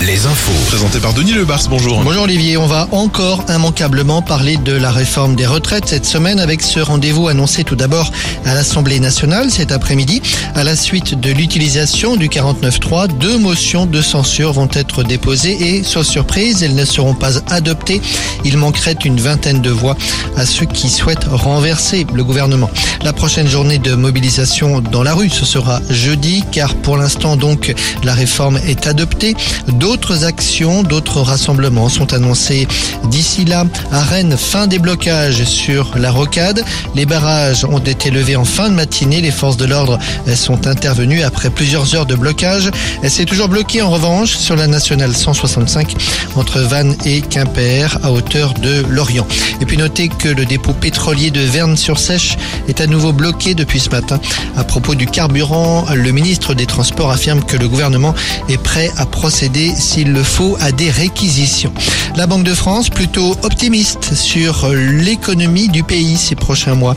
[0.00, 0.52] les infos.
[0.68, 2.02] Présenté par Denis Lebars, bonjour.
[2.02, 6.62] Bonjour Olivier, on va encore immanquablement parler de la réforme des retraites cette semaine avec
[6.62, 8.10] ce rendez-vous annoncé tout d'abord
[8.44, 10.22] à l'Assemblée nationale cet après-midi.
[10.54, 15.82] À la suite de l'utilisation du 49.3, deux motions de censure vont être déposées et,
[15.84, 18.00] sauf surprise, elles ne seront pas adoptées.
[18.44, 19.96] Il manquerait une vingtaine de voix
[20.36, 22.70] à ceux qui souhaitent renverser le gouvernement.
[23.04, 27.74] La prochaine journée de mobilisation dans la rue, ce sera jeudi, car pour l'instant donc
[28.02, 29.36] la réforme est adoptée.
[29.68, 32.66] D'autres actions, d'autres rassemblements sont annoncés
[33.04, 33.64] d'ici là.
[33.92, 36.64] À Rennes, fin des blocages sur la rocade.
[36.94, 39.20] Les barrages ont été levés en fin de matinée.
[39.20, 39.98] Les forces de l'ordre
[40.34, 42.70] sont intervenues après plusieurs heures de blocage.
[43.08, 45.94] C'est toujours bloqué en revanche sur la nationale 165
[46.36, 49.26] entre Vannes et Quimper à hauteur de Lorient.
[49.60, 52.36] Et puis notez que le dépôt pétrolier de Verne-sur-Sèche
[52.68, 54.20] est à nouveau bloqué depuis ce matin.
[54.56, 58.14] À propos du carburant, le ministre des Transports affirme que le gouvernement
[58.48, 59.41] est prêt à procéder
[59.76, 61.72] s'il le faut à des réquisitions.
[62.14, 66.96] La Banque de France plutôt optimiste sur l'économie du pays ces prochains mois.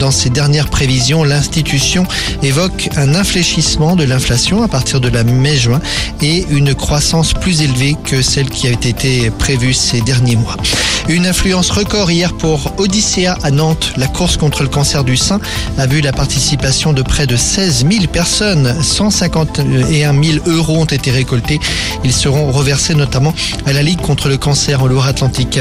[0.00, 2.04] Dans ses dernières prévisions, l'institution
[2.42, 5.80] évoque un infléchissement de l'inflation à partir de la mai-juin
[6.20, 10.56] et une croissance plus élevée que celle qui avait été prévue ces derniers mois.
[11.08, 13.92] Une influence record hier pour Odyssea à Nantes.
[13.96, 15.40] La course contre le cancer du sein
[15.76, 18.72] a vu la participation de près de 16 000 personnes.
[18.80, 21.58] 151 000 euros ont été récoltés.
[22.04, 23.34] Ils seront reversés notamment
[23.66, 25.58] à la Ligue contre le cancer en Loire-Atlantique.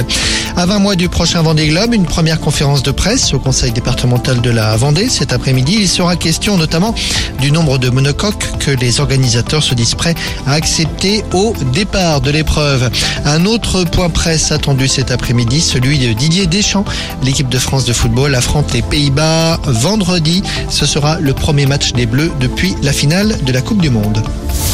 [0.55, 4.41] À 20 mois du prochain Vendée Globe, une première conférence de presse au conseil départemental
[4.41, 5.77] de la Vendée cet après-midi.
[5.79, 6.93] Il sera question notamment
[7.39, 12.29] du nombre de monocoques que les organisateurs se disent prêts à accepter au départ de
[12.29, 12.89] l'épreuve.
[13.25, 15.30] Un autre point presse attendu cet après-midi,
[15.61, 16.83] celui de Didier Deschamps.
[17.23, 20.43] L'équipe de France de football affronte les Pays-Bas vendredi.
[20.69, 24.21] Ce sera le premier match des Bleus depuis la finale de la Coupe du Monde.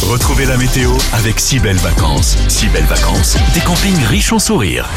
[0.09, 2.37] Retrouvez la météo avec si belles vacances.
[2.47, 4.89] Si belles vacances, des campings riches en sourires.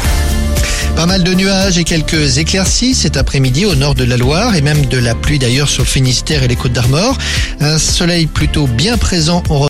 [0.96, 4.60] Pas mal de nuages et quelques éclaircies cet après-midi au nord de la Loire et
[4.60, 7.16] même de la pluie d'ailleurs sur le Finistère et les Côtes d'Armor.
[7.60, 9.58] Un soleil plutôt bien présent en